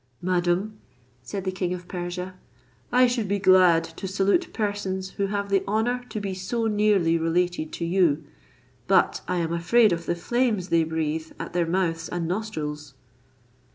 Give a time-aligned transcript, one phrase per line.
[0.23, 0.79] "Madam,"
[1.21, 2.33] said the king of Persia,
[2.91, 7.19] "I should be glad to salute persons who have the honour to be so nearly
[7.19, 8.23] related to you,
[8.87, 12.95] but I am afraid of the flames they breathe at their mouths and nostrils."